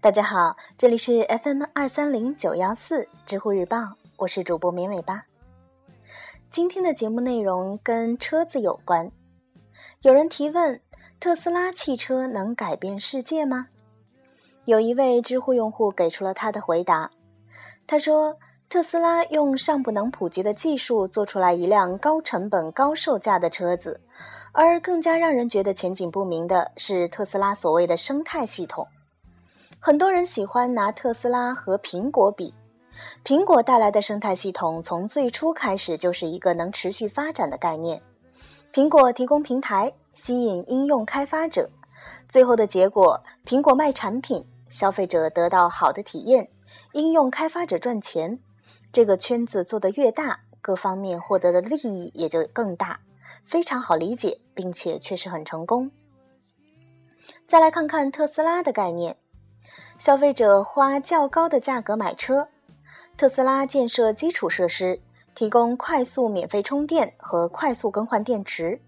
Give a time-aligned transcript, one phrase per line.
[0.00, 5.24] 大家好，这里是 FM 二三零九幺四知乎日报，我是主播绵尾巴。
[6.50, 9.10] 今天的节目内容跟车子有关，
[10.02, 10.80] 有人提问：
[11.18, 13.68] 特斯拉汽车能改变世界吗？
[14.64, 17.10] 有一位知乎用户给出了他的回答，
[17.86, 18.36] 他说
[18.68, 23.98] ：“特斯拉用尚不能普及的技术做出来一辆高成本高售价的车子，
[24.52, 28.86] 而更加让人觉得前景不明的是特斯拉所谓的生态系统。”
[29.80, 32.52] 很多人喜欢拿特斯拉和苹果比，
[33.24, 37.98] 苹果带来的生态系统从最初开始就是一个能持续发展的概念。
[38.74, 41.70] 苹果提供平台，吸引应用开发者，
[42.28, 46.50] 最后的结果，苹果卖产品，消费者得到好的体验，
[46.92, 48.38] 应用开发者赚钱。
[48.92, 52.98] 这个圈子做得越大，各方面获得的利益也就更大，
[53.44, 55.90] 非常好理解，并且确实很成功。
[57.46, 59.16] 再来看看特斯拉的概念。
[59.98, 62.48] 消费者花较高的价格买车，
[63.16, 65.00] 特斯拉建设基础设施，
[65.34, 68.80] 提供快速免费充电和快速更换电池。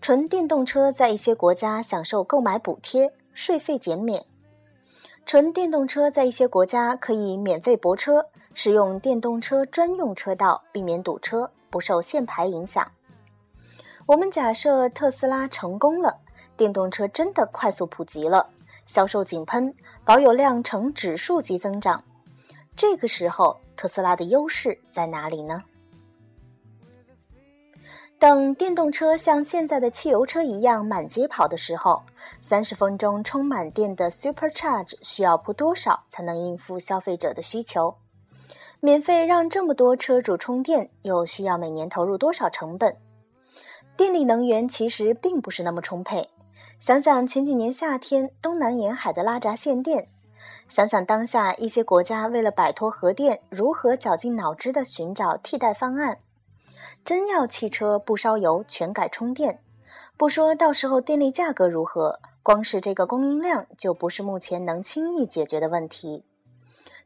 [0.00, 4.24] 纯电动车在一些国家享受购买补贴、税费减免。
[5.26, 12.90] 纯电动车在一些国家可以免费泊车，使用电动车专用车道，避免堵车，不受限牌影响。
[14.06, 16.16] 我们假设特斯拉成功了，
[16.56, 18.48] 电动车真的快速普及了。
[18.86, 22.02] 销售井喷，保有量呈指数级增长。
[22.76, 25.62] 这个时候，特斯拉的优势在哪里呢？
[28.18, 32.02] 等电动车像现在的汽油车一样满街跑的时候，
[32.40, 37.94] 三十分钟充满电的 Supercharge 需要铺多少才能应付消费者的需求？
[38.84, 42.94] 免费让这么多车主充电，又需要每年投入多少成本？
[43.96, 46.28] 电力能源其实并不是那么充沛。
[46.78, 50.06] 想想前几年夏天东南沿海的拉闸限电，
[50.68, 56.18] 想想当下一些国家为了摆脱核电，如何绞尽脑汁地寻找替代方案。
[57.06, 59.60] 真要汽车不烧油，全改充电，
[60.18, 66.24] 不说到时候电力价格如何，光是这个供应量就不是目前能轻易解决的问题。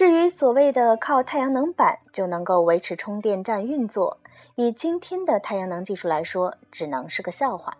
[0.00, 4.16] 至于所谓的靠太阳能板就能够维持充电站运作，
[4.54, 7.76] 以今天的太阳能技术来说，只能是个笑话。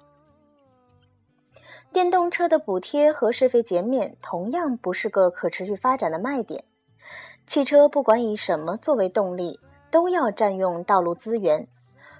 [1.90, 6.62] 电动车的补贴和税费减免同样不是个可持续发展的卖点。
[7.46, 9.58] 汽车不管以什么作为动力，
[9.90, 11.66] 都要占用道路资源。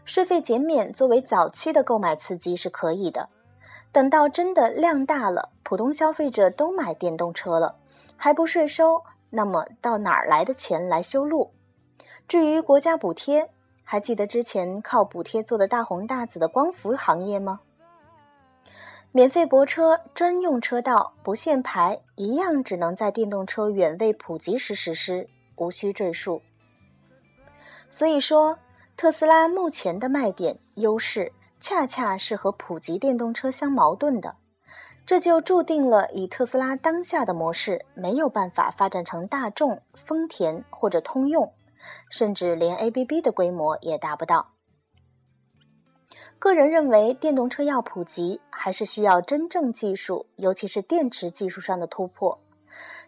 [0.07, 3.29] 税费减免作为早期的购买刺激是可以的，
[3.93, 7.75] 等到真的量大了，普通消费者都买电动车了，
[8.17, 11.53] 还不税收，那么到哪儿来的钱来修路？
[12.29, 13.49] 至于国家补贴，
[13.83, 17.61] 还记得之前靠补贴做的大红大紫的光伏行业吗？
[19.13, 26.43] 免费泊车、专用车道、不限牌，一样只能在电动车远未普及时实施，无需赘述。
[27.89, 28.57] 所以说，
[28.97, 34.37] 特斯拉目前的卖点优势，恰恰是和普及电动车相矛盾的，
[35.11, 41.53] 这就注定了以特斯拉当下的模式，没有办法发展成大众、丰田或者通用，
[42.09, 44.53] 甚至连 ABB 的规模也达不到。
[46.39, 52.39] 个人认为，电动车要普及，还是需要真正技术，尤其是电池技术上的突破。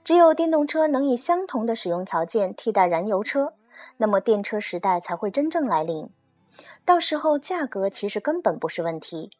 [0.02, 3.52] 只有电动车能以相同的使用条件替代燃油车，
[3.98, 6.10] 那么电车时代才会真正来临。
[6.84, 9.30] 到时候，价格其实根本不是问题。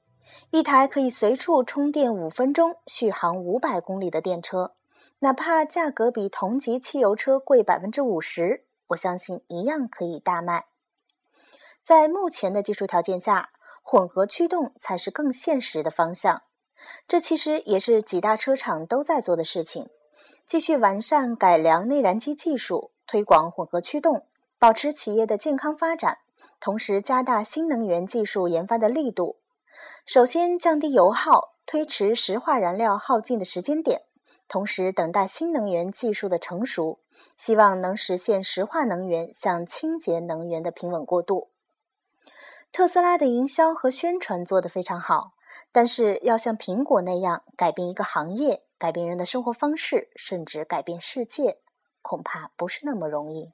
[0.50, 4.74] 一台可以随处充电五分钟、续航五百公里的电车，
[5.20, 10.66] 哪怕价格比同级汽油车贵百分之五十，我相信一样可以大卖。
[11.82, 13.50] 在目前的技术条件下。
[13.84, 16.42] 混合驱动才是更现实的方向，
[17.08, 19.90] 这其实也是几大车厂都在做的事情。
[20.46, 26.18] 继续完善改良内燃机技术，推广混合驱动，保持企业的健康发展，
[26.60, 29.40] 同时加大新能源技术研发的力度。
[30.04, 34.02] 首先降低油耗，推迟石化燃料耗尽的时间点，
[34.49, 36.99] 同时等待新能源技术的成熟，
[37.37, 41.50] 希望能实现石化能源向清洁能源的平稳过渡。
[42.72, 45.34] 特斯拉的营销和宣传做得非常好，
[45.70, 51.58] 但是要像苹果那样改变一个行业、改变人的生活方式，甚至改变世界，
[52.02, 53.52] 恐怕不是那么容易。